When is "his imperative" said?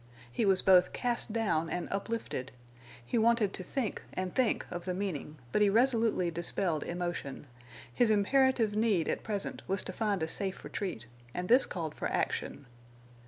7.93-8.75